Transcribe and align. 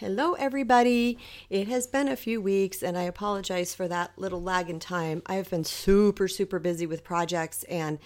Hello, 0.00 0.34
everybody. 0.34 1.16
It 1.48 1.68
has 1.68 1.86
been 1.86 2.06
a 2.06 2.16
few 2.16 2.38
weeks, 2.38 2.82
and 2.82 2.98
I 2.98 3.04
apologize 3.04 3.74
for 3.74 3.88
that 3.88 4.12
little 4.18 4.42
lag 4.42 4.68
in 4.68 4.78
time. 4.78 5.22
I 5.24 5.36
have 5.36 5.48
been 5.48 5.64
super, 5.64 6.28
super 6.28 6.58
busy 6.58 6.86
with 6.86 7.02
projects, 7.02 7.62
and 7.62 7.98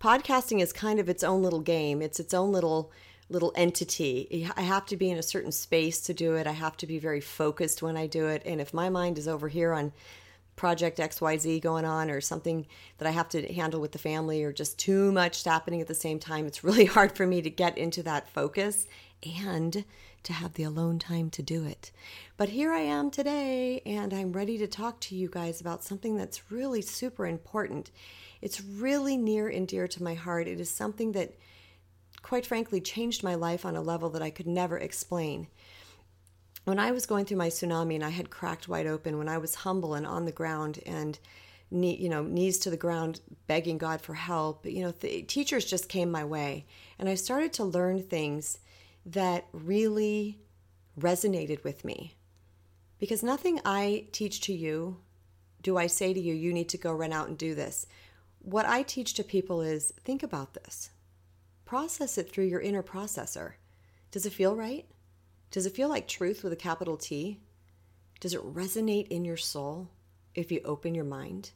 podcasting 0.00 0.62
is 0.62 0.72
kind 0.72 0.98
of 0.98 1.06
its 1.06 1.22
own 1.22 1.42
little 1.42 1.60
game. 1.60 2.00
It's 2.00 2.18
its 2.18 2.32
own 2.32 2.50
little 2.50 2.90
little 3.28 3.52
entity. 3.56 4.48
I 4.56 4.62
have 4.62 4.86
to 4.86 4.96
be 4.96 5.10
in 5.10 5.18
a 5.18 5.22
certain 5.22 5.52
space 5.52 6.00
to 6.04 6.14
do 6.14 6.34
it. 6.34 6.46
I 6.46 6.52
have 6.52 6.78
to 6.78 6.86
be 6.86 6.98
very 6.98 7.20
focused 7.20 7.82
when 7.82 7.98
I 7.98 8.06
do 8.06 8.26
it. 8.26 8.40
And 8.46 8.58
if 8.58 8.72
my 8.72 8.88
mind 8.88 9.18
is 9.18 9.28
over 9.28 9.48
here 9.48 9.74
on 9.74 9.92
project 10.56 10.98
XYZ 10.98 11.60
going 11.60 11.84
on 11.84 12.10
or 12.10 12.22
something 12.22 12.66
that 12.96 13.06
I 13.06 13.10
have 13.10 13.28
to 13.30 13.52
handle 13.52 13.82
with 13.82 13.92
the 13.92 13.98
family 13.98 14.44
or 14.44 14.52
just 14.52 14.78
too 14.78 15.12
much 15.12 15.44
happening 15.44 15.82
at 15.82 15.88
the 15.88 15.94
same 15.94 16.18
time, 16.18 16.46
it's 16.46 16.64
really 16.64 16.86
hard 16.86 17.14
for 17.14 17.26
me 17.26 17.42
to 17.42 17.50
get 17.50 17.76
into 17.76 18.02
that 18.04 18.30
focus 18.30 18.86
and 19.44 19.84
to 20.24 20.32
have 20.32 20.54
the 20.54 20.62
alone 20.64 20.98
time 20.98 21.30
to 21.30 21.42
do 21.42 21.64
it. 21.64 21.90
But 22.36 22.48
here 22.50 22.72
I 22.72 22.80
am 22.80 23.10
today, 23.10 23.80
and 23.86 24.12
I'm 24.12 24.32
ready 24.32 24.58
to 24.58 24.66
talk 24.66 25.00
to 25.00 25.14
you 25.14 25.28
guys 25.28 25.60
about 25.60 25.84
something 25.84 26.16
that's 26.16 26.50
really 26.50 26.82
super 26.82 27.26
important. 27.26 27.90
It's 28.42 28.60
really 28.60 29.16
near 29.16 29.48
and 29.48 29.66
dear 29.66 29.88
to 29.88 30.02
my 30.02 30.14
heart. 30.14 30.48
It 30.48 30.60
is 30.60 30.70
something 30.70 31.12
that, 31.12 31.32
quite 32.22 32.44
frankly, 32.44 32.80
changed 32.80 33.22
my 33.22 33.34
life 33.34 33.64
on 33.64 33.76
a 33.76 33.82
level 33.82 34.10
that 34.10 34.22
I 34.22 34.30
could 34.30 34.46
never 34.46 34.78
explain. 34.78 35.46
When 36.64 36.78
I 36.78 36.90
was 36.90 37.06
going 37.06 37.26
through 37.26 37.36
my 37.36 37.48
tsunami 37.48 37.94
and 37.94 38.04
I 38.04 38.10
had 38.10 38.30
cracked 38.30 38.68
wide 38.68 38.86
open, 38.86 39.18
when 39.18 39.28
I 39.28 39.38
was 39.38 39.54
humble 39.54 39.94
and 39.94 40.06
on 40.06 40.24
the 40.24 40.32
ground 40.32 40.80
and 40.86 41.18
knee, 41.70 41.96
you 41.96 42.08
know, 42.08 42.22
knees 42.22 42.58
to 42.60 42.70
the 42.70 42.76
ground, 42.76 43.20
begging 43.46 43.78
God 43.78 44.00
for 44.00 44.14
help. 44.14 44.64
You 44.64 44.84
know, 44.84 44.92
teachers 44.92 45.64
just 45.64 45.88
came 45.88 46.10
my 46.10 46.24
way, 46.24 46.66
and 46.98 47.08
I 47.08 47.14
started 47.14 47.52
to 47.54 47.64
learn 47.64 48.02
things 48.02 48.58
that 49.06 49.46
really 49.52 50.40
resonated 50.98 51.62
with 51.64 51.84
me. 51.84 52.14
Because 52.98 53.22
nothing 53.22 53.60
I 53.64 54.06
teach 54.12 54.40
to 54.42 54.52
you 54.52 54.98
do 55.64 55.78
I 55.78 55.86
say 55.88 56.12
to 56.12 56.20
you, 56.20 56.34
you 56.34 56.52
need 56.52 56.68
to 56.68 56.78
go 56.78 56.92
run 56.92 57.12
out 57.12 57.28
and 57.28 57.38
do 57.38 57.54
this. 57.54 57.86
What 58.38 58.66
I 58.66 58.82
teach 58.82 59.14
to 59.14 59.24
people 59.24 59.62
is 59.62 59.92
think 60.04 60.22
about 60.22 60.52
this, 60.52 60.90
process 61.64 62.18
it 62.18 62.30
through 62.30 62.44
your 62.44 62.60
inner 62.60 62.82
processor. 62.82 63.54
Does 64.10 64.26
it 64.26 64.34
feel 64.34 64.54
right? 64.54 64.86
Does 65.50 65.64
it 65.64 65.74
feel 65.74 65.88
like 65.88 66.06
truth 66.06 66.44
with 66.44 66.52
a 66.52 66.56
capital 66.56 66.98
T? 66.98 67.40
Does 68.20 68.34
it 68.34 68.54
resonate 68.54 69.08
in 69.08 69.24
your 69.24 69.38
soul 69.38 69.88
if 70.34 70.52
you 70.52 70.60
open 70.64 70.94
your 70.94 71.04
mind? 71.04 71.52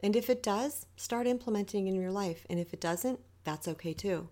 And 0.00 0.16
if 0.16 0.30
it 0.30 0.42
does, 0.42 0.86
start 0.96 1.26
implementing 1.26 1.86
in 1.86 1.94
your 1.94 2.10
life. 2.10 2.46
And 2.48 2.58
if 2.58 2.72
it 2.72 2.80
doesn't, 2.80 3.20
that's 3.44 3.68
okay 3.68 3.92
too. 3.92 4.28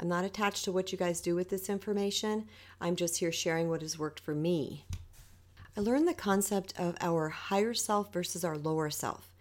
I'm 0.00 0.08
not 0.08 0.24
attached 0.24 0.64
to 0.64 0.72
what 0.72 0.92
you 0.92 0.98
guys 0.98 1.20
do 1.20 1.34
with 1.34 1.48
this 1.48 1.68
information. 1.68 2.46
I'm 2.80 2.96
just 2.96 3.18
here 3.18 3.32
sharing 3.32 3.68
what 3.68 3.82
has 3.82 3.98
worked 3.98 4.20
for 4.20 4.34
me. 4.34 4.84
I 5.76 5.80
learned 5.80 6.08
the 6.08 6.14
concept 6.14 6.72
of 6.78 6.96
our 7.00 7.28
higher 7.28 7.74
self 7.74 8.12
versus 8.12 8.44
our 8.44 8.56
lower 8.56 8.90
self. 8.90 9.32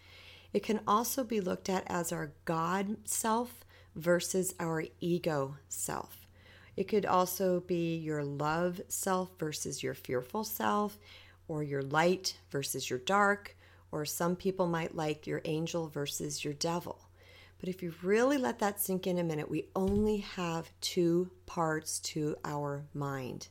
It 0.54 0.64
can 0.64 0.80
also 0.88 1.24
be 1.24 1.42
looked 1.42 1.70
at 1.70 1.84
as 1.88 2.12
our 2.12 2.32
God 2.46 2.98
self 3.06 3.66
versus 3.96 4.54
our 4.60 4.86
ego 5.00 5.58
self. 5.70 6.28
It 6.76 6.88
could 6.88 7.06
also 7.06 7.60
be 7.62 7.98
your 7.98 8.24
love 8.24 8.82
self 8.88 9.32
versus 9.40 9.82
your 9.82 9.96
fearful 9.96 10.44
self, 10.44 10.98
or 11.48 11.64
your 11.64 11.82
light 11.82 12.38
versus 12.52 12.90
your 12.90 13.00
dark, 13.00 13.56
or 13.92 14.06
some 14.06 14.36
people 14.36 14.68
might 14.68 14.96
like 14.96 15.26
your 15.26 15.42
angel 15.46 15.88
versus 15.88 16.44
your 16.44 16.54
devil. 16.54 17.07
But 17.60 17.70
if 17.70 17.82
you 17.82 17.94
really 18.04 18.38
let 18.38 18.60
that 18.60 18.80
sink 18.80 19.08
in 19.08 19.18
a 19.18 19.24
minute, 19.24 19.50
we 19.50 19.66
only 19.76 20.18
have 20.18 20.72
two 20.80 21.32
parts 21.46 22.00
to 22.00 22.36
our 22.46 22.86
mind. 22.94 23.48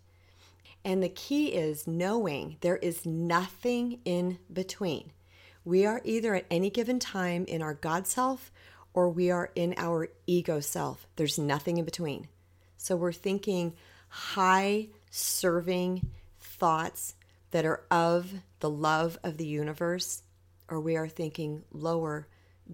And 0.84 1.02
the 1.02 1.08
key 1.08 1.48
is 1.48 1.86
knowing 1.86 2.58
there 2.60 2.76
is 2.76 3.04
nothing 3.04 3.98
in 4.04 4.38
between. 4.52 5.10
We 5.64 5.84
are 5.84 6.00
either 6.04 6.36
at 6.36 6.46
any 6.48 6.70
given 6.70 7.00
time 7.00 7.44
in 7.46 7.60
our 7.60 7.74
God 7.74 8.06
self 8.06 8.52
or 8.94 9.10
we 9.10 9.30
are 9.30 9.50
in 9.54 9.74
our 9.76 10.08
ego 10.26 10.60
self. 10.60 11.06
There's 11.16 11.38
nothing 11.38 11.76
in 11.76 11.84
between. 11.84 12.28
So 12.76 12.94
we're 12.94 13.12
thinking 13.12 13.74
high 14.08 14.88
serving 15.10 16.08
thoughts 16.38 17.14
that 17.50 17.64
are 17.64 17.82
of 17.90 18.32
the 18.60 18.70
love 18.70 19.18
of 19.22 19.36
the 19.36 19.46
universe, 19.46 20.22
or 20.68 20.80
we 20.80 20.96
are 20.96 21.08
thinking 21.08 21.64
lower 21.72 22.28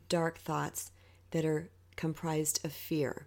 dark 0.08 0.38
thoughts 0.38 0.92
that 1.32 1.44
are 1.44 1.70
comprised 1.96 2.64
of 2.64 2.72
fear. 2.72 3.26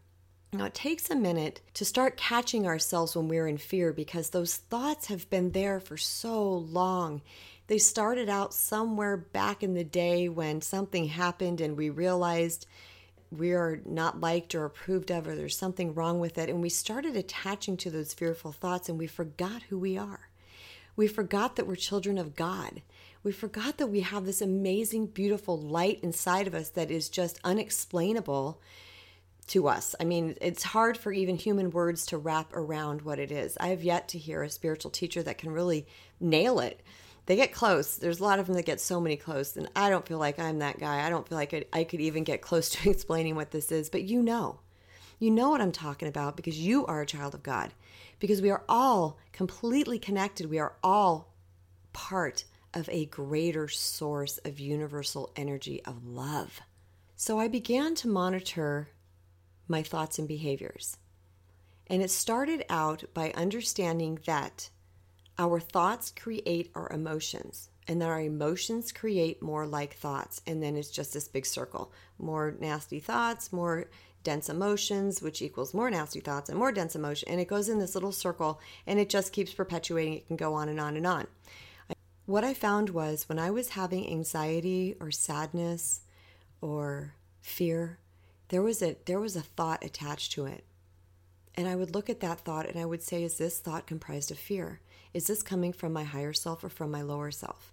Now, 0.54 0.66
it 0.66 0.74
takes 0.74 1.10
a 1.10 1.16
minute 1.16 1.60
to 1.74 1.84
start 1.84 2.18
catching 2.18 2.66
ourselves 2.66 3.16
when 3.16 3.28
we're 3.28 3.48
in 3.48 3.58
fear 3.58 3.92
because 3.92 4.30
those 4.30 4.56
thoughts 4.56 5.08
have 5.08 5.30
been 5.30 5.52
there 5.52 5.80
for 5.82 5.98
so 5.98 6.50
long. 6.50 7.22
They 7.68 7.78
started 7.78 8.30
out 8.30 8.54
somewhere 8.54 9.18
back 9.18 9.64
in 9.64 9.74
the 9.74 9.84
day 9.84 10.30
when 10.30 10.62
something 10.62 11.08
happened 11.08 11.60
and 11.60 11.76
we 11.76 11.90
realized 11.90 12.68
we 13.32 13.52
are 13.52 13.82
not 13.86 14.22
liked 14.22 14.56
or 14.56 14.64
approved 14.66 15.12
of, 15.12 15.28
or 15.28 15.36
there's 15.36 15.58
something 15.58 15.94
wrong 15.94 16.20
with 16.20 16.38
it. 16.38 16.50
And 16.50 16.62
we 16.62 16.70
started 16.70 17.18
attaching 17.18 17.76
to 17.78 17.90
those 17.90 18.14
fearful 18.14 18.54
thoughts 18.54 18.88
and 18.88 18.98
we 18.98 19.08
forgot 19.08 19.64
who 19.64 19.78
we 19.78 19.98
are. 19.98 20.30
We 20.96 21.08
forgot 21.08 21.58
that 21.58 21.68
we're 21.68 21.76
children 21.76 22.18
of 22.18 22.36
God 22.36 22.82
we 23.26 23.32
forgot 23.32 23.80
that 23.80 23.88
we 23.88 24.02
have 24.02 24.24
this 24.24 24.40
amazing, 24.40 25.08
beautiful 25.08 25.60
light 25.60 26.00
inside 26.04 26.46
of 26.46 26.54
us 26.54 26.70
that 26.70 26.92
is 26.92 27.10
just 27.10 27.40
unexplainable 27.44 28.62
to 29.48 29.68
us. 29.68 29.96
I 30.00 30.04
mean, 30.04 30.36
it's 30.42 30.62
hard 30.62 30.96
for 30.96 31.12
even 31.12 31.36
human 31.36 31.72
words 31.72 32.06
to 32.08 32.20
wrap 32.20 32.56
around 32.56 33.02
what 33.02 33.18
it 33.18 33.32
is. 33.32 33.58
I 33.60 33.70
have 33.70 33.82
yet 33.82 34.08
to 34.10 34.20
hear 34.20 34.44
a 34.44 34.50
spiritual 34.50 34.92
teacher 34.92 35.24
that 35.24 35.40
can 35.40 35.52
really 35.52 35.88
nail 36.20 36.60
it. 36.60 36.82
They 37.26 37.36
get 37.36 37.52
close. 37.52 37.96
There's 37.96 38.20
a 38.20 38.24
lot 38.24 38.38
of 38.38 38.46
them 38.46 38.56
that 38.58 38.66
get 38.68 38.80
so 38.80 39.02
many 39.02 39.18
close, 39.18 39.58
and 39.58 39.68
I 39.76 39.90
don't 39.90 40.08
feel 40.08 40.20
like 40.20 40.38
I'm 40.38 40.60
that 40.60 40.80
guy. 40.80 41.04
I 41.04 41.10
don't 41.10 41.28
feel 41.28 41.40
like 41.40 41.68
I 41.74 41.84
could 41.84 42.02
even 42.02 42.24
get 42.24 42.44
close 42.44 42.70
to 42.72 42.92
explaining 42.92 43.36
what 43.36 43.50
this 43.50 43.72
is, 43.72 43.90
but 43.90 44.04
you 44.04 44.22
know. 44.22 44.60
You 45.18 45.32
know 45.32 45.50
what 45.50 45.62
I'm 45.62 45.72
talking 45.72 46.10
about 46.10 46.36
because 46.36 46.60
you 46.60 46.86
are 46.86 47.02
a 47.02 47.08
child 47.08 47.34
of 47.34 47.42
God. 47.42 47.74
Because 48.20 48.40
we 48.40 48.52
are 48.52 48.64
all 48.70 49.18
completely 49.32 49.98
connected. 49.98 50.48
We 50.48 50.60
are 50.60 50.76
all 50.84 51.34
part 51.92 52.44
of 52.76 52.90
a 52.90 53.06
greater 53.06 53.68
source 53.68 54.38
of 54.40 54.60
universal 54.60 55.32
energy 55.36 55.84
of 55.86 56.06
love. 56.06 56.62
So 57.16 57.40
I 57.40 57.48
began 57.48 57.96
to 57.96 58.08
monitor 58.08 58.90
my 59.68 59.82
thoughts 59.82 60.20
and 60.20 60.28
behaviors. 60.28 60.98
And 61.88 62.02
it 62.02 62.12
started 62.12 62.66
out 62.70 63.06
by 63.14 63.32
understanding 63.32 64.20
that 64.26 64.70
our 65.38 65.60
thoughts 65.60 66.14
create 66.18 66.72
our 66.76 66.90
emotions, 66.92 67.70
and 67.88 68.02
that 68.02 68.10
our 68.10 68.22
emotions 68.22 68.92
create 68.92 69.42
more 69.42 69.66
like 69.66 69.94
thoughts. 69.96 70.42
And 70.48 70.62
then 70.62 70.76
it's 70.76 70.90
just 70.90 71.14
this 71.14 71.28
big 71.28 71.46
circle 71.46 71.92
more 72.18 72.56
nasty 72.60 73.00
thoughts, 73.00 73.52
more 73.52 73.86
dense 74.24 74.50
emotions, 74.50 75.22
which 75.22 75.42
equals 75.42 75.74
more 75.74 75.90
nasty 75.90 76.20
thoughts 76.20 76.50
and 76.50 76.58
more 76.58 76.72
dense 76.72 76.96
emotion. 76.96 77.30
And 77.30 77.40
it 77.40 77.48
goes 77.48 77.70
in 77.70 77.80
this 77.80 77.94
little 77.94 78.12
circle 78.12 78.60
and 78.88 79.00
it 79.00 79.10
just 79.10 79.32
keeps 79.32 79.54
perpetuating. 79.54 80.14
It 80.16 80.28
can 80.28 80.36
go 80.36 80.54
on 80.54 80.68
and 80.68 80.80
on 80.80 80.98
and 80.98 81.06
on. 81.06 81.28
What 82.26 82.44
I 82.44 82.56
found 82.56 82.90
was 82.90 83.30
when 83.30 83.38
I 83.38 83.52
was 83.52 83.70
having 83.70 84.10
anxiety 84.10 84.96
or 85.00 85.12
sadness 85.12 86.02
or 86.60 87.14
fear, 87.42 88.00
there 88.50 88.64
was 88.64 88.82
a 88.82 88.98
there 89.06 89.20
was 89.20 89.36
a 89.36 89.42
thought 89.42 89.84
attached 89.84 90.32
to 90.34 90.46
it. 90.46 90.64
And 91.54 91.68
I 91.68 91.76
would 91.76 91.94
look 91.94 92.10
at 92.10 92.22
that 92.22 92.40
thought 92.40 92.68
and 92.68 92.80
I 92.80 92.86
would 92.86 93.04
say, 93.04 93.24
is 93.24 93.38
this 93.38 93.60
thought 93.60 93.86
comprised 93.86 94.32
of 94.32 94.40
fear? 94.40 94.82
Is 95.14 95.28
this 95.28 95.44
coming 95.44 95.72
from 95.72 95.94
my 95.94 96.04
higher 96.04 96.34
self 96.34 96.64
or 96.64 96.70
from 96.70 96.90
my 96.90 97.04
lower 97.04 97.30
self? 97.30 97.72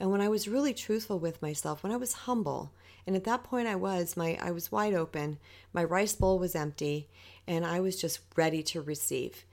And 0.00 0.10
when 0.10 0.20
I 0.20 0.28
was 0.28 0.48
really 0.48 0.74
truthful 0.74 1.20
with 1.20 1.40
myself, 1.40 1.82
when 1.82 1.92
I 1.92 1.96
was 1.96 2.12
humble, 2.12 2.72
and 3.06 3.14
at 3.14 3.24
that 3.24 3.44
point 3.44 3.68
I 3.68 3.76
was, 3.76 4.16
my 4.16 4.36
I 4.42 4.50
was 4.50 4.72
wide 4.72 4.94
open, 4.94 5.38
my 5.72 5.84
rice 5.84 6.14
bowl 6.16 6.40
was 6.40 6.56
empty, 6.56 7.08
and 7.46 7.64
I 7.64 7.78
was 7.78 8.00
just 8.00 8.18
ready 8.34 8.64
to 8.64 8.82
receive. 8.82 9.44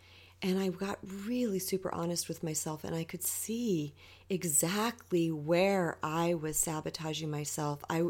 And 0.41 0.59
I 0.59 0.69
got 0.69 0.99
really 1.03 1.59
super 1.59 1.93
honest 1.93 2.27
with 2.27 2.43
myself, 2.43 2.83
and 2.83 2.95
I 2.95 3.03
could 3.03 3.23
see 3.23 3.93
exactly 4.29 5.31
where 5.31 5.97
I 6.03 6.33
was 6.33 6.57
sabotaging 6.57 7.31
myself. 7.31 7.83
I, 7.89 8.03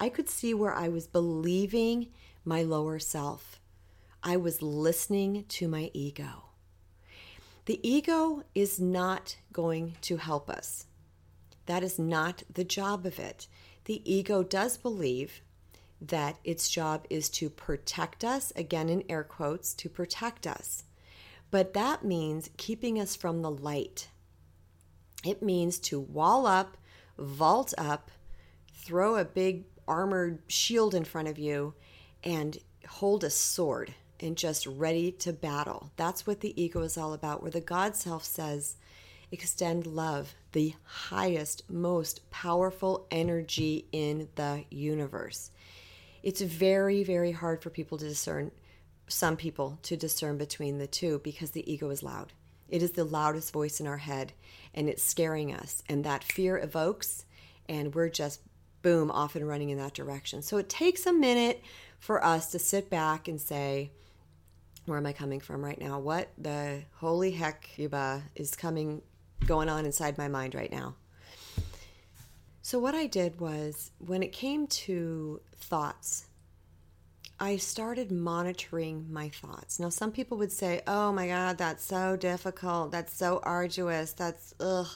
I 0.00 0.08
could 0.08 0.28
see 0.28 0.54
where 0.54 0.74
I 0.74 0.88
was 0.88 1.06
believing 1.06 2.08
my 2.44 2.62
lower 2.62 2.98
self. 2.98 3.60
I 4.22 4.36
was 4.36 4.62
listening 4.62 5.44
to 5.48 5.68
my 5.68 5.90
ego. 5.92 6.44
The 7.66 7.80
ego 7.86 8.44
is 8.54 8.80
not 8.80 9.36
going 9.52 9.96
to 10.02 10.16
help 10.16 10.48
us. 10.48 10.86
That 11.66 11.82
is 11.82 11.98
not 11.98 12.44
the 12.52 12.64
job 12.64 13.04
of 13.04 13.18
it. 13.18 13.48
The 13.84 14.02
ego 14.10 14.42
does 14.42 14.76
believe 14.76 15.42
that 16.00 16.38
its 16.44 16.68
job 16.68 17.06
is 17.10 17.28
to 17.30 17.50
protect 17.50 18.24
us, 18.24 18.52
again 18.54 18.88
in 18.88 19.02
air 19.08 19.24
quotes, 19.24 19.74
to 19.74 19.88
protect 19.88 20.46
us. 20.46 20.84
But 21.50 21.74
that 21.74 22.04
means 22.04 22.50
keeping 22.56 23.00
us 23.00 23.16
from 23.16 23.42
the 23.42 23.50
light. 23.50 24.08
It 25.26 25.42
means 25.42 25.78
to 25.80 25.98
wall 25.98 26.46
up, 26.46 26.76
vault 27.18 27.74
up, 27.76 28.10
throw 28.72 29.16
a 29.16 29.24
big 29.24 29.64
armored 29.88 30.40
shield 30.46 30.94
in 30.94 31.04
front 31.04 31.26
of 31.26 31.38
you, 31.38 31.74
and 32.22 32.56
hold 32.88 33.24
a 33.24 33.30
sword 33.30 33.94
and 34.20 34.36
just 34.36 34.66
ready 34.66 35.10
to 35.12 35.32
battle. 35.32 35.90
That's 35.96 36.26
what 36.26 36.40
the 36.40 36.60
ego 36.60 36.82
is 36.82 36.96
all 36.96 37.12
about, 37.12 37.42
where 37.42 37.50
the 37.50 37.60
God 37.60 37.96
self 37.96 38.24
says, 38.24 38.76
extend 39.32 39.86
love, 39.86 40.34
the 40.52 40.74
highest, 40.84 41.68
most 41.68 42.30
powerful 42.30 43.06
energy 43.10 43.86
in 43.90 44.28
the 44.36 44.64
universe. 44.70 45.50
It's 46.22 46.40
very, 46.40 47.02
very 47.02 47.32
hard 47.32 47.62
for 47.62 47.70
people 47.70 47.98
to 47.98 48.08
discern, 48.08 48.52
some 49.08 49.36
people 49.36 49.78
to 49.82 49.96
discern 49.96 50.38
between 50.38 50.78
the 50.78 50.86
two 50.86 51.20
because 51.24 51.50
the 51.50 51.70
ego 51.70 51.90
is 51.90 52.02
loud. 52.02 52.32
It 52.68 52.82
is 52.82 52.92
the 52.92 53.04
loudest 53.04 53.52
voice 53.52 53.80
in 53.80 53.86
our 53.86 53.98
head 53.98 54.32
and 54.74 54.88
it's 54.88 55.02
scaring 55.02 55.52
us. 55.52 55.82
And 55.88 56.04
that 56.04 56.24
fear 56.24 56.58
evokes, 56.58 57.24
and 57.68 57.94
we're 57.94 58.10
just 58.10 58.40
boom, 58.82 59.10
off 59.10 59.34
and 59.34 59.48
running 59.48 59.70
in 59.70 59.78
that 59.78 59.94
direction. 59.94 60.42
So 60.42 60.58
it 60.58 60.68
takes 60.68 61.06
a 61.06 61.12
minute 61.12 61.62
for 61.98 62.24
us 62.24 62.50
to 62.52 62.58
sit 62.58 62.90
back 62.90 63.26
and 63.26 63.40
say, 63.40 63.90
where 64.84 64.98
am 64.98 65.06
I 65.06 65.12
coming 65.12 65.40
from 65.40 65.64
right 65.64 65.80
now? 65.80 65.98
What 65.98 66.28
the 66.38 66.82
holy 66.96 67.32
heck 67.32 67.68
Yuba 67.76 68.22
is 68.36 68.54
coming 68.54 69.02
going 69.44 69.68
on 69.68 69.84
inside 69.84 70.16
my 70.18 70.28
mind 70.28 70.54
right 70.54 70.70
now? 70.70 70.94
So 72.62 72.78
what 72.78 72.94
I 72.94 73.06
did 73.06 73.40
was 73.40 73.90
when 73.98 74.22
it 74.22 74.32
came 74.32 74.66
to 74.68 75.40
thoughts, 75.56 76.25
I 77.38 77.56
started 77.56 78.10
monitoring 78.10 79.06
my 79.10 79.28
thoughts. 79.28 79.78
Now 79.78 79.90
some 79.90 80.10
people 80.10 80.38
would 80.38 80.52
say, 80.52 80.82
"Oh 80.86 81.12
my 81.12 81.28
god, 81.28 81.58
that's 81.58 81.84
so 81.84 82.16
difficult. 82.16 82.92
That's 82.92 83.14
so 83.14 83.40
arduous. 83.42 84.12
That's 84.12 84.54
ugh. 84.58 84.88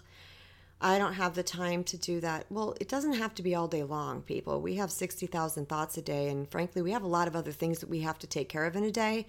I 0.80 0.98
don't 0.98 1.12
have 1.14 1.34
the 1.34 1.42
time 1.42 1.84
to 1.84 1.98
do 1.98 2.20
that. 2.20 2.46
Well, 2.48 2.74
it 2.80 2.88
doesn't 2.88 3.12
have 3.14 3.34
to 3.34 3.42
be 3.42 3.54
all 3.54 3.68
day 3.68 3.82
long, 3.82 4.22
people. 4.22 4.62
We 4.62 4.76
have 4.76 4.90
60,000 4.90 5.68
thoughts 5.68 5.98
a 5.98 6.02
day, 6.02 6.28
and 6.28 6.50
frankly, 6.50 6.80
we 6.80 6.92
have 6.92 7.02
a 7.02 7.06
lot 7.06 7.28
of 7.28 7.36
other 7.36 7.52
things 7.52 7.80
that 7.80 7.90
we 7.90 8.00
have 8.00 8.18
to 8.20 8.26
take 8.26 8.48
care 8.48 8.64
of 8.64 8.76
in 8.76 8.84
a 8.84 8.90
day. 8.90 9.26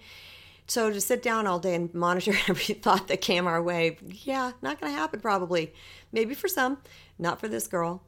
So 0.66 0.90
to 0.90 1.00
sit 1.00 1.22
down 1.22 1.46
all 1.46 1.58
day 1.58 1.74
and 1.74 1.92
monitor 2.06 2.32
every 2.48 2.74
thought 2.74 3.08
that 3.08 3.20
came 3.20 3.46
our 3.46 3.62
way, 3.62 3.98
yeah, 4.08 4.52
not 4.62 4.80
going 4.80 4.92
to 4.92 4.98
happen 4.98 5.20
probably. 5.20 5.74
Maybe 6.10 6.34
for 6.34 6.48
some, 6.48 6.78
not 7.18 7.38
for 7.38 7.48
this 7.48 7.66
girl. 7.66 8.02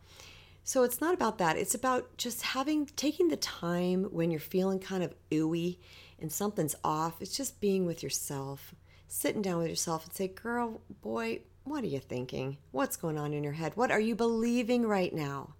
So 0.66 0.82
it's 0.82 1.00
not 1.00 1.12
about 1.12 1.36
that. 1.38 1.58
It's 1.58 1.74
about 1.74 2.16
just 2.16 2.40
having, 2.40 2.86
taking 2.96 3.28
the 3.28 3.36
time 3.36 4.04
when 4.04 4.30
you're 4.30 4.40
feeling 4.40 4.80
kind 4.80 5.04
of 5.04 5.14
ooey 5.30 5.76
and 6.18 6.32
something's 6.32 6.74
off. 6.82 7.20
It's 7.20 7.36
just 7.36 7.60
being 7.60 7.84
with 7.84 8.02
yourself, 8.02 8.74
sitting 9.06 9.42
down 9.42 9.58
with 9.58 9.68
yourself 9.68 10.04
and 10.04 10.14
say, 10.14 10.28
girl, 10.28 10.80
boy, 11.02 11.40
what 11.64 11.84
are 11.84 11.88
you 11.88 11.98
thinking? 11.98 12.56
What's 12.70 12.96
going 12.96 13.18
on 13.18 13.34
in 13.34 13.44
your 13.44 13.52
head? 13.52 13.76
What 13.76 13.90
are 13.90 14.00
you 14.00 14.16
believing 14.16 14.86
right 14.86 15.14
now? 15.14 15.54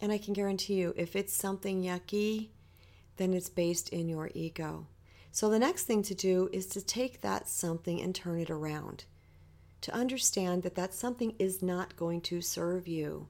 And 0.00 0.12
I 0.12 0.18
can 0.18 0.32
guarantee 0.32 0.74
you, 0.74 0.94
if 0.96 1.16
it's 1.16 1.32
something 1.32 1.82
yucky, 1.82 2.50
then 3.16 3.34
it's 3.34 3.48
based 3.48 3.88
in 3.88 4.08
your 4.08 4.30
ego. 4.32 4.86
So 5.32 5.48
the 5.50 5.58
next 5.58 5.84
thing 5.84 6.02
to 6.04 6.14
do 6.14 6.48
is 6.52 6.66
to 6.66 6.80
take 6.80 7.20
that 7.22 7.48
something 7.48 8.00
and 8.00 8.14
turn 8.14 8.38
it 8.38 8.50
around. 8.50 9.04
To 9.80 9.92
understand 9.92 10.62
that 10.62 10.76
that 10.76 10.94
something 10.94 11.34
is 11.40 11.62
not 11.62 11.96
going 11.96 12.20
to 12.22 12.40
serve 12.40 12.86
you. 12.86 13.26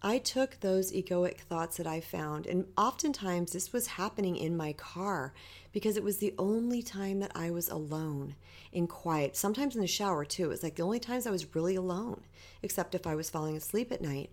I 0.00 0.18
took 0.18 0.60
those 0.60 0.92
egoic 0.92 1.38
thoughts 1.38 1.76
that 1.76 1.86
I 1.86 2.00
found, 2.00 2.46
and 2.46 2.66
oftentimes 2.76 3.52
this 3.52 3.72
was 3.72 3.88
happening 3.88 4.36
in 4.36 4.56
my 4.56 4.72
car 4.74 5.32
because 5.72 5.96
it 5.96 6.04
was 6.04 6.18
the 6.18 6.34
only 6.38 6.82
time 6.82 7.18
that 7.18 7.32
I 7.34 7.50
was 7.50 7.68
alone 7.68 8.36
in 8.70 8.86
quiet. 8.86 9.36
Sometimes 9.36 9.74
in 9.74 9.80
the 9.80 9.88
shower 9.88 10.24
too. 10.24 10.44
It 10.44 10.48
was 10.48 10.62
like 10.62 10.76
the 10.76 10.84
only 10.84 11.00
times 11.00 11.26
I 11.26 11.32
was 11.32 11.54
really 11.56 11.74
alone, 11.74 12.20
except 12.62 12.94
if 12.94 13.08
I 13.08 13.16
was 13.16 13.28
falling 13.28 13.56
asleep 13.56 13.90
at 13.90 14.00
night. 14.00 14.30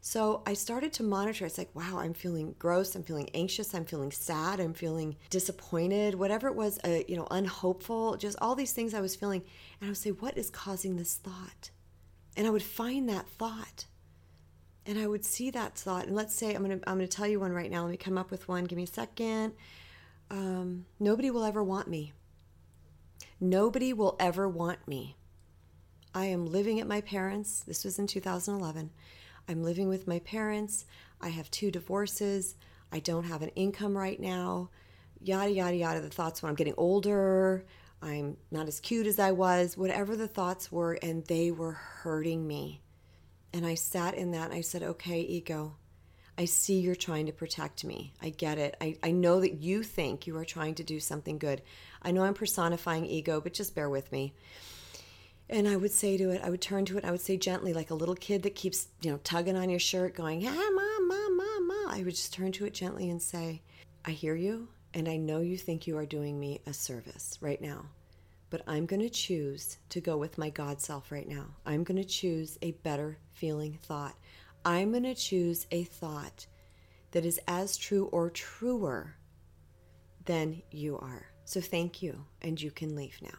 So 0.00 0.42
I 0.44 0.54
started 0.54 0.92
to 0.94 1.02
monitor. 1.04 1.46
It's 1.46 1.58
like, 1.58 1.74
wow, 1.74 1.98
I'm 1.98 2.14
feeling 2.14 2.56
gross. 2.58 2.94
I'm 2.94 3.02
feeling 3.04 3.30
anxious. 3.32 3.74
I'm 3.74 3.84
feeling 3.84 4.12
sad. 4.12 4.58
I'm 4.60 4.74
feeling 4.74 5.16
disappointed. 5.30 6.16
Whatever 6.16 6.48
it 6.48 6.56
was, 6.56 6.78
uh, 6.84 7.00
you 7.06 7.16
know, 7.16 7.26
unhopeful. 7.30 8.16
Just 8.16 8.38
all 8.40 8.56
these 8.56 8.72
things 8.72 8.92
I 8.92 9.00
was 9.00 9.16
feeling, 9.16 9.42
and 9.80 9.86
I 9.86 9.90
would 9.90 9.96
say, 9.96 10.10
what 10.10 10.36
is 10.36 10.50
causing 10.50 10.96
this 10.96 11.14
thought? 11.14 11.70
And 12.36 12.46
I 12.46 12.50
would 12.50 12.62
find 12.62 13.08
that 13.08 13.28
thought 13.28 13.86
and 14.86 14.98
I 14.98 15.06
would 15.06 15.24
see 15.24 15.50
that 15.50 15.74
thought. 15.74 16.06
And 16.06 16.14
let's 16.14 16.34
say 16.34 16.54
I'm 16.54 16.62
gonna 16.62 16.80
I'm 16.86 16.96
gonna 16.96 17.08
tell 17.08 17.26
you 17.26 17.40
one 17.40 17.52
right 17.52 17.70
now. 17.70 17.82
Let 17.82 17.90
me 17.90 17.96
come 17.96 18.16
up 18.16 18.30
with 18.30 18.48
one. 18.48 18.64
Give 18.64 18.76
me 18.76 18.84
a 18.84 18.86
second. 18.86 19.52
Um, 20.30 20.86
nobody 21.00 21.30
will 21.30 21.44
ever 21.44 21.62
want 21.62 21.88
me. 21.88 22.12
Nobody 23.40 23.92
will 23.92 24.16
ever 24.18 24.48
want 24.48 24.86
me. 24.86 25.16
I 26.14 26.26
am 26.26 26.46
living 26.46 26.80
at 26.80 26.86
my 26.86 27.00
parents. 27.00 27.62
This 27.66 27.84
was 27.84 27.98
in 27.98 28.06
2011. 28.06 28.90
I'm 29.48 29.62
living 29.62 29.88
with 29.88 30.08
my 30.08 30.20
parents. 30.20 30.86
I 31.20 31.28
have 31.28 31.50
two 31.50 31.70
divorces. 31.70 32.54
I 32.90 33.00
don't 33.00 33.24
have 33.24 33.42
an 33.42 33.50
income 33.50 33.96
right 33.96 34.18
now. 34.18 34.70
Yada 35.20 35.50
yada 35.50 35.76
yada. 35.76 36.00
The 36.00 36.10
thoughts 36.10 36.42
when 36.42 36.50
I'm 36.50 36.56
getting 36.56 36.74
older. 36.76 37.64
I'm 38.02 38.36
not 38.50 38.68
as 38.68 38.78
cute 38.78 39.06
as 39.06 39.18
I 39.18 39.32
was. 39.32 39.76
Whatever 39.76 40.16
the 40.16 40.28
thoughts 40.28 40.70
were, 40.70 40.94
and 41.02 41.24
they 41.26 41.50
were 41.50 41.72
hurting 41.72 42.46
me 42.46 42.82
and 43.56 43.64
I 43.64 43.74
sat 43.74 44.14
in 44.14 44.32
that 44.32 44.50
and 44.50 44.54
I 44.54 44.60
said, 44.60 44.82
okay, 44.82 45.22
ego, 45.22 45.76
I 46.36 46.44
see 46.44 46.78
you're 46.78 46.94
trying 46.94 47.24
to 47.24 47.32
protect 47.32 47.86
me. 47.86 48.12
I 48.20 48.28
get 48.28 48.58
it. 48.58 48.76
I, 48.82 48.98
I 49.02 49.12
know 49.12 49.40
that 49.40 49.62
you 49.62 49.82
think 49.82 50.26
you 50.26 50.36
are 50.36 50.44
trying 50.44 50.74
to 50.74 50.84
do 50.84 51.00
something 51.00 51.38
good. 51.38 51.62
I 52.02 52.10
know 52.10 52.22
I'm 52.22 52.34
personifying 52.34 53.06
ego, 53.06 53.40
but 53.40 53.54
just 53.54 53.74
bear 53.74 53.88
with 53.88 54.12
me. 54.12 54.34
And 55.48 55.66
I 55.66 55.76
would 55.76 55.92
say 55.92 56.18
to 56.18 56.30
it, 56.32 56.42
I 56.44 56.50
would 56.50 56.60
turn 56.60 56.84
to 56.84 56.98
it, 56.98 57.04
I 57.06 57.10
would 57.10 57.22
say 57.22 57.38
gently, 57.38 57.72
like 57.72 57.90
a 57.90 57.94
little 57.94 58.14
kid 58.14 58.42
that 58.42 58.54
keeps, 58.54 58.88
you 59.00 59.10
know, 59.10 59.20
tugging 59.24 59.56
on 59.56 59.70
your 59.70 59.80
shirt, 59.80 60.14
going, 60.14 60.46
ah, 60.46 60.50
mom, 60.50 61.08
mom, 61.08 61.36
mom, 61.38 61.66
mom. 61.66 61.88
I 61.88 62.02
would 62.02 62.14
just 62.14 62.34
turn 62.34 62.52
to 62.52 62.66
it 62.66 62.74
gently 62.74 63.08
and 63.08 63.22
say, 63.22 63.62
I 64.04 64.10
hear 64.10 64.34
you, 64.34 64.68
and 64.92 65.08
I 65.08 65.16
know 65.16 65.40
you 65.40 65.56
think 65.56 65.86
you 65.86 65.96
are 65.96 66.04
doing 66.04 66.38
me 66.38 66.60
a 66.66 66.74
service 66.74 67.38
right 67.40 67.62
now 67.62 67.86
but 68.50 68.62
I'm 68.66 68.86
going 68.86 69.02
to 69.02 69.10
choose 69.10 69.78
to 69.90 70.00
go 70.00 70.16
with 70.16 70.38
my 70.38 70.50
God 70.50 70.80
self 70.80 71.10
right 71.10 71.28
now. 71.28 71.46
I'm 71.64 71.84
going 71.84 72.00
to 72.00 72.08
choose 72.08 72.58
a 72.62 72.72
better 72.72 73.18
feeling 73.32 73.78
thought. 73.82 74.14
I'm 74.64 74.92
going 74.92 75.04
to 75.04 75.14
choose 75.14 75.66
a 75.70 75.84
thought 75.84 76.46
that 77.12 77.24
is 77.24 77.40
as 77.46 77.76
true 77.76 78.06
or 78.06 78.30
truer 78.30 79.16
than 80.24 80.62
you 80.70 80.98
are. 80.98 81.26
So 81.44 81.60
thank 81.60 82.02
you, 82.02 82.24
and 82.42 82.60
you 82.60 82.70
can 82.70 82.96
leave 82.96 83.18
now. 83.22 83.38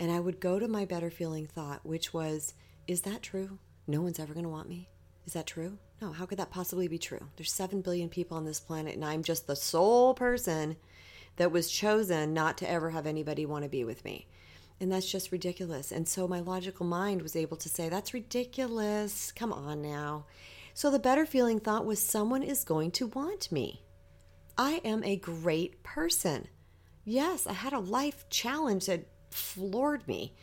And 0.00 0.10
I 0.10 0.18
would 0.18 0.40
go 0.40 0.58
to 0.58 0.66
my 0.66 0.84
better 0.84 1.10
feeling 1.10 1.46
thought, 1.46 1.86
which 1.86 2.12
was, 2.12 2.54
Is 2.88 3.02
that 3.02 3.22
true? 3.22 3.58
No 3.86 4.02
one's 4.02 4.18
ever 4.18 4.34
going 4.34 4.44
to 4.44 4.50
want 4.50 4.68
me. 4.68 4.88
Is 5.26 5.34
that 5.34 5.46
true? 5.46 5.78
No, 6.02 6.12
how 6.12 6.26
could 6.26 6.38
that 6.38 6.50
possibly 6.50 6.88
be 6.88 6.98
true? 6.98 7.28
There's 7.36 7.52
7 7.52 7.80
billion 7.80 8.08
people 8.08 8.36
on 8.36 8.44
this 8.44 8.60
planet, 8.60 8.94
and 8.94 9.04
I'm 9.04 9.22
just 9.22 9.46
the 9.46 9.56
sole 9.56 10.14
person 10.14 10.76
that 11.36 11.52
was 11.52 11.70
chosen 11.70 12.34
not 12.34 12.58
to 12.58 12.70
ever 12.70 12.90
have 12.90 13.06
anybody 13.06 13.46
want 13.46 13.64
to 13.64 13.68
be 13.68 13.84
with 13.84 14.04
me. 14.04 14.26
And 14.80 14.90
that's 14.90 15.10
just 15.10 15.32
ridiculous. 15.32 15.92
And 15.92 16.08
so 16.08 16.26
my 16.26 16.40
logical 16.40 16.84
mind 16.84 17.22
was 17.22 17.36
able 17.36 17.56
to 17.58 17.68
say, 17.68 17.88
That's 17.88 18.14
ridiculous. 18.14 19.32
Come 19.32 19.52
on 19.52 19.82
now. 19.82 20.26
So 20.74 20.90
the 20.90 20.98
better 20.98 21.24
feeling 21.24 21.60
thought 21.60 21.86
was, 21.86 22.04
Someone 22.04 22.42
is 22.42 22.64
going 22.64 22.90
to 22.92 23.06
want 23.08 23.52
me. 23.52 23.82
I 24.58 24.80
am 24.84 25.02
a 25.04 25.16
great 25.16 25.82
person. 25.82 26.48
Yes, 27.04 27.46
I 27.46 27.52
had 27.52 27.72
a 27.72 27.78
life 27.78 28.28
challenge 28.30 28.86
that 28.86 29.06
floored 29.30 30.06
me, 30.08 30.34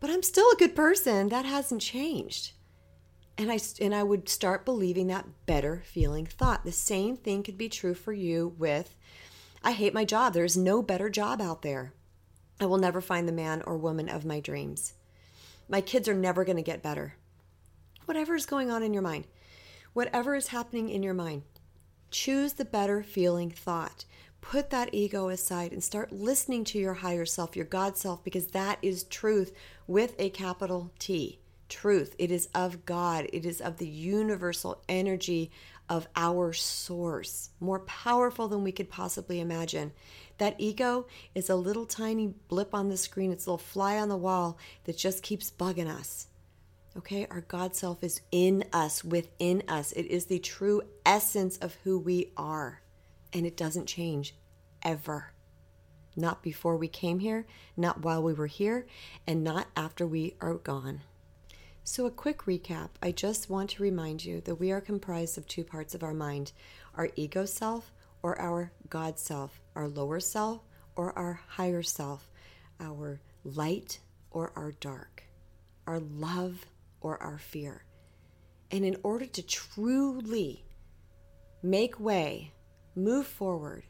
but 0.00 0.10
I'm 0.10 0.22
still 0.22 0.48
a 0.52 0.56
good 0.56 0.74
person. 0.74 1.28
That 1.28 1.44
hasn't 1.44 1.82
changed. 1.82 2.52
And 3.36 3.52
I, 3.52 3.58
and 3.80 3.94
I 3.94 4.02
would 4.02 4.28
start 4.28 4.64
believing 4.64 5.06
that 5.08 5.46
better 5.46 5.82
feeling 5.86 6.26
thought. 6.26 6.64
The 6.64 6.72
same 6.72 7.16
thing 7.16 7.44
could 7.44 7.58
be 7.58 7.68
true 7.68 7.94
for 7.94 8.12
you 8.12 8.54
with, 8.58 8.96
I 9.62 9.72
hate 9.72 9.94
my 9.94 10.04
job. 10.04 10.34
There's 10.34 10.56
no 10.56 10.82
better 10.82 11.08
job 11.08 11.40
out 11.40 11.62
there. 11.62 11.92
I 12.60 12.66
will 12.66 12.78
never 12.78 13.00
find 13.00 13.28
the 13.28 13.32
man 13.32 13.62
or 13.66 13.76
woman 13.76 14.08
of 14.08 14.24
my 14.24 14.40
dreams. 14.40 14.94
My 15.68 15.80
kids 15.80 16.08
are 16.08 16.14
never 16.14 16.44
going 16.44 16.56
to 16.56 16.62
get 16.62 16.82
better. 16.82 17.14
Whatever 18.06 18.34
is 18.34 18.46
going 18.46 18.70
on 18.70 18.82
in 18.82 18.92
your 18.92 19.02
mind, 19.02 19.26
whatever 19.92 20.34
is 20.34 20.48
happening 20.48 20.88
in 20.88 21.02
your 21.02 21.14
mind, 21.14 21.42
choose 22.10 22.54
the 22.54 22.64
better 22.64 23.02
feeling 23.02 23.50
thought. 23.50 24.04
Put 24.40 24.70
that 24.70 24.94
ego 24.94 25.28
aside 25.28 25.72
and 25.72 25.84
start 25.84 26.12
listening 26.12 26.64
to 26.64 26.78
your 26.78 26.94
higher 26.94 27.26
self, 27.26 27.54
your 27.54 27.66
God 27.66 27.96
self, 27.96 28.24
because 28.24 28.48
that 28.48 28.78
is 28.80 29.04
truth 29.04 29.52
with 29.86 30.14
a 30.18 30.30
capital 30.30 30.92
T. 30.98 31.40
Truth. 31.68 32.14
It 32.18 32.30
is 32.30 32.48
of 32.54 32.86
God, 32.86 33.28
it 33.32 33.44
is 33.44 33.60
of 33.60 33.76
the 33.76 33.86
universal 33.86 34.82
energy 34.88 35.50
of 35.88 36.08
our 36.16 36.52
source, 36.52 37.50
more 37.60 37.80
powerful 37.80 38.48
than 38.48 38.64
we 38.64 38.72
could 38.72 38.90
possibly 38.90 39.40
imagine. 39.40 39.92
That 40.38 40.56
ego 40.58 41.06
is 41.34 41.50
a 41.50 41.56
little 41.56 41.86
tiny 41.86 42.34
blip 42.48 42.74
on 42.74 42.88
the 42.88 42.96
screen, 42.96 43.32
it's 43.32 43.46
a 43.46 43.50
little 43.50 43.58
fly 43.58 43.98
on 43.98 44.08
the 44.08 44.16
wall 44.16 44.58
that 44.84 44.96
just 44.96 45.22
keeps 45.22 45.50
bugging 45.50 45.88
us. 45.88 46.28
Okay, 46.96 47.26
our 47.30 47.42
God 47.42 47.76
self 47.76 48.02
is 48.02 48.20
in 48.32 48.64
us, 48.72 49.04
within 49.04 49.62
us. 49.68 49.92
It 49.92 50.06
is 50.06 50.26
the 50.26 50.38
true 50.38 50.82
essence 51.06 51.56
of 51.58 51.76
who 51.84 51.98
we 51.98 52.32
are, 52.36 52.82
and 53.32 53.46
it 53.46 53.56
doesn't 53.56 53.86
change 53.86 54.34
ever. 54.82 55.32
Not 56.16 56.42
before 56.42 56.76
we 56.76 56.88
came 56.88 57.20
here, 57.20 57.46
not 57.76 58.02
while 58.02 58.22
we 58.22 58.32
were 58.32 58.46
here, 58.46 58.86
and 59.26 59.44
not 59.44 59.68
after 59.76 60.06
we 60.06 60.34
are 60.40 60.54
gone. 60.54 61.02
So, 61.90 62.04
a 62.04 62.10
quick 62.10 62.40
recap 62.40 62.90
I 63.02 63.12
just 63.12 63.48
want 63.48 63.70
to 63.70 63.82
remind 63.82 64.22
you 64.22 64.42
that 64.42 64.56
we 64.56 64.72
are 64.72 64.80
comprised 64.80 65.38
of 65.38 65.48
two 65.48 65.64
parts 65.64 65.94
of 65.94 66.02
our 66.02 66.12
mind 66.12 66.52
our 66.94 67.08
ego 67.16 67.46
self 67.46 67.94
or 68.22 68.38
our 68.38 68.72
God 68.90 69.18
self, 69.18 69.58
our 69.74 69.88
lower 69.88 70.20
self 70.20 70.60
or 70.96 71.18
our 71.18 71.40
higher 71.48 71.82
self, 71.82 72.28
our 72.78 73.22
light 73.42 74.00
or 74.30 74.52
our 74.54 74.72
dark. 74.72 75.24
our 75.86 75.98
love 75.98 76.66
or 77.00 77.16
our 77.22 77.38
fear. 77.38 77.86
And 78.70 78.84
in 78.84 78.98
order 79.02 79.24
to 79.24 79.42
truly 79.42 80.66
make 81.62 81.98
way, 81.98 82.52
move 82.94 83.26
forward, 83.26 83.84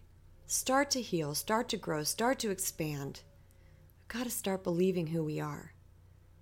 start 0.46 0.92
to 0.92 1.02
heal, 1.02 1.34
start 1.34 1.68
to 1.70 1.76
grow, 1.76 2.04
start 2.04 2.38
to 2.38 2.50
expand, 2.50 3.22
we've 3.98 4.06
got 4.06 4.22
to 4.22 4.30
start 4.30 4.62
believing 4.62 5.08
who 5.08 5.24
we 5.24 5.40
are. 5.40 5.72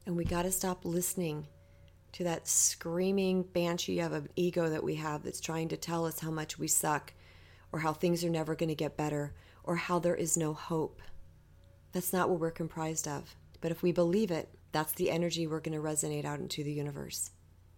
And 0.06 0.16
we 0.16 0.24
got 0.24 0.42
to 0.42 0.52
stop 0.52 0.84
listening 0.84 1.48
to 2.12 2.24
that 2.24 2.48
screaming 2.48 3.42
banshee 3.42 4.00
of 4.00 4.12
an 4.12 4.28
ego 4.36 4.70
that 4.70 4.84
we 4.84 4.94
have 4.94 5.24
that's 5.24 5.40
trying 5.40 5.68
to 5.68 5.76
tell 5.76 6.06
us 6.06 6.20
how 6.20 6.30
much 6.30 6.58
we 6.58 6.68
suck 6.68 7.12
or 7.72 7.80
how 7.80 7.92
things 7.92 8.24
are 8.24 8.30
never 8.30 8.54
going 8.54 8.68
to 8.68 8.74
get 8.74 8.96
better 8.96 9.34
or 9.64 9.76
how 9.76 9.98
there 9.98 10.14
is 10.14 10.36
no 10.36 10.54
hope. 10.54 11.02
That's 11.92 12.12
not 12.12 12.30
what 12.30 12.38
we're 12.38 12.52
comprised 12.52 13.08
of. 13.08 13.34
But 13.60 13.72
if 13.72 13.82
we 13.82 13.90
believe 13.90 14.30
it, 14.30 14.48
that's 14.72 14.92
the 14.92 15.10
energy 15.10 15.46
we're 15.46 15.60
going 15.60 15.76
to 15.76 15.82
resonate 15.82 16.24
out 16.24 16.38
into 16.38 16.62
the 16.62 16.72
universe. 16.72 17.30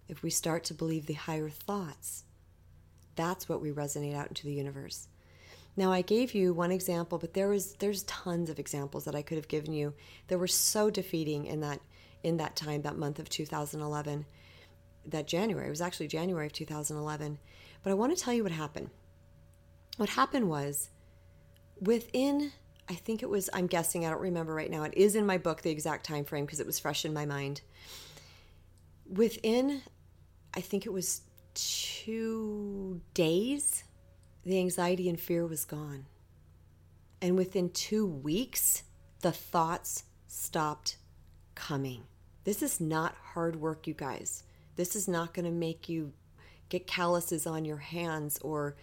If 0.07 0.23
we 0.23 0.31
start 0.31 0.65
to 0.65 0.75
believe 0.75 1.07
the 1.07 1.15
higher 1.15 1.49
thoughts, 1.49 2.25
that's 3.17 3.49
what 3.49 3.61
we 3.61 3.71
resonate 3.71 4.15
out 4.15 4.29
into 4.29 4.45
the 4.45 4.53
universe. 4.53 5.09
Now 5.77 5.93
I 5.93 6.03
gave 6.03 6.35
you 6.35 6.53
one 6.53 6.73
example, 6.73 7.19
but 7.19 7.35
there 7.35 7.49
was 7.49 7.75
there's 7.75 8.03
tons 8.05 8.51
of 8.51 8.59
examples 8.59 9.05
that 9.05 9.15
I 9.15 9.23
could 9.23 9.37
have 9.37 9.49
given 9.49 9.73
you 9.73 9.95
that 10.27 10.39
were 10.39 10.49
so 10.49 10.91
defeating 10.91 11.47
in 11.47 11.61
that 11.61 11.81
in 12.23 12.37
that 12.39 12.57
time, 12.57 12.83
that 12.83 12.97
month 12.97 13.19
of 13.19 13.29
2011, 13.29 14.27
that 15.07 15.27
January. 15.27 15.67
It 15.67 15.71
was 15.71 15.81
actually 15.81 16.09
January 16.09 16.47
of 16.47 16.53
2011. 16.53 17.39
But 17.83 17.91
I 17.91 17.95
want 17.95 18.17
to 18.17 18.23
tell 18.23 18.35
you 18.35 18.43
what 18.43 18.53
happened. 18.53 18.91
What 19.97 20.11
happened 20.11 20.49
was 20.49 20.91
within 21.81 22.53
I 22.91 22.95
think 22.95 23.23
it 23.23 23.29
was 23.29 23.51
I'm 23.53 23.67
guessing, 23.67 24.07
I 24.07 24.11
don't 24.11 24.21
remember 24.21 24.55
right 24.55 24.71
now. 24.71 24.83
It 24.83 24.95
is 24.97 25.15
in 25.15 25.27
my 25.27 25.37
book 25.39 25.63
the 25.63 25.71
exact 25.71 26.07
time 26.07 26.25
frame 26.25 26.47
because 26.47 26.61
it 26.61 26.67
was 26.67 26.79
fresh 26.79 27.05
in 27.05 27.13
my 27.13 27.27
mind. 27.27 27.61
Within 29.07 29.83
I 30.55 30.61
think 30.61 30.87
it 30.87 30.93
was 30.93 31.21
2 31.55 33.01
days 33.15 33.85
the 34.45 34.59
anxiety 34.59 35.09
and 35.09 35.21
fear 35.21 35.47
was 35.47 35.65
gone. 35.65 36.07
And 37.21 37.37
within 37.37 37.71
2 37.71 38.07
weeks 38.07 38.85
the 39.21 39.33
thoughts 39.33 40.05
stopped 40.27 40.97
coming. 41.59 42.05
This 42.45 42.63
is 42.63 42.81
not 42.81 43.17
hard 43.35 43.57
work, 43.57 43.87
you 43.87 43.95
guys. 43.95 44.45
This 44.77 44.95
is 44.95 45.09
not 45.09 45.35
going 45.35 45.45
to 45.45 45.51
make 45.51 45.89
you 45.89 46.13
get 46.69 46.87
calluses 46.87 47.47
on 47.47 47.65
your 47.65 47.79
hands 47.79 48.39
or, 48.43 48.77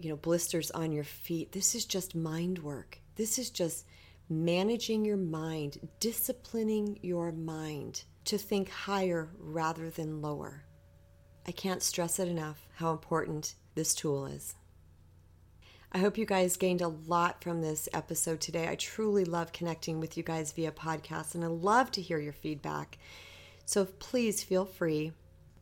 you 0.00 0.08
know, 0.08 0.16
blisters 0.16 0.70
on 0.70 0.90
your 0.90 1.04
feet. 1.04 1.52
This 1.52 1.74
is 1.74 1.84
just 1.84 2.14
mind 2.14 2.58
work. 2.60 2.98
This 3.16 3.38
is 3.38 3.50
just 3.50 3.86
managing 4.30 5.04
your 5.04 5.18
mind, 5.18 5.78
disciplining 6.00 6.98
your 7.02 7.30
mind 7.30 8.04
to 8.24 8.38
think 8.38 8.70
higher 8.70 9.28
rather 9.38 9.90
than 9.90 10.22
lower. 10.22 10.64
I 11.46 11.52
can't 11.52 11.82
stress 11.82 12.18
it 12.18 12.28
enough 12.28 12.66
how 12.76 12.92
important 12.92 13.54
this 13.74 13.94
tool 13.94 14.24
is. 14.24 14.54
I 15.94 15.98
hope 15.98 16.18
you 16.18 16.26
guys 16.26 16.56
gained 16.56 16.80
a 16.80 16.88
lot 16.88 17.40
from 17.40 17.62
this 17.62 17.88
episode 17.92 18.40
today. 18.40 18.66
I 18.66 18.74
truly 18.74 19.24
love 19.24 19.52
connecting 19.52 20.00
with 20.00 20.16
you 20.16 20.24
guys 20.24 20.50
via 20.50 20.72
podcast, 20.72 21.36
and 21.36 21.44
I 21.44 21.46
love 21.46 21.92
to 21.92 22.02
hear 22.02 22.18
your 22.18 22.32
feedback. 22.32 22.98
So 23.64 23.84
please 23.84 24.42
feel 24.42 24.64
free 24.64 25.12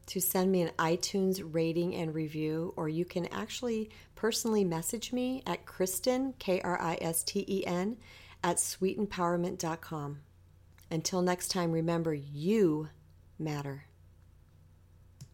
to 0.07 0.21
send 0.23 0.51
me 0.51 0.63
an 0.63 0.71
iTunes 0.79 1.43
rating 1.53 1.95
and 1.95 2.15
review, 2.15 2.73
or 2.79 2.89
you 2.89 3.05
can 3.05 3.27
actually 3.27 3.91
personally 4.15 4.65
message 4.65 5.13
me 5.13 5.43
at 5.47 5.67
Kristen, 5.67 6.33
K 6.39 6.63
R 6.63 6.81
I 6.81 6.97
S 7.03 7.23
T 7.23 7.45
E 7.47 7.67
N, 7.67 7.99
at 8.43 8.57
sweetempowerment.com. 8.57 10.21
Until 10.91 11.21
next 11.21 11.49
time, 11.49 11.73
remember 11.73 12.15
you 12.15 12.89
matter. 13.39 13.85